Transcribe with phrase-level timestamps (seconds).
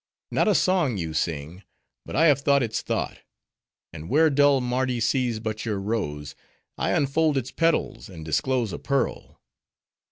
[0.31, 1.61] Not a song you sing,
[2.07, 3.19] but I have thought its thought;
[3.93, 6.33] and where dull Mardi sees but your rose,
[6.75, 9.39] I unfold its petals, and disclose a pearl.